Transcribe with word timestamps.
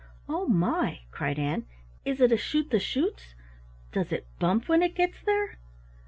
"Oh, 0.27 0.47
my!" 0.47 1.01
cried 1.11 1.37
Ann, 1.37 1.67
"Is 2.05 2.21
it 2.21 2.31
a 2.31 2.35
shoot 2.35 2.71
the 2.71 2.79
chutes? 2.79 3.35
Does 3.91 4.11
it 4.11 4.25
bump 4.39 4.67
when 4.67 4.81
it 4.81 4.95
gets 4.95 5.21
there?" 5.21 5.59